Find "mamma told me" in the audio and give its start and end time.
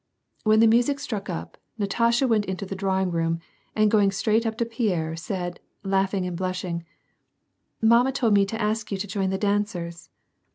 7.83-8.43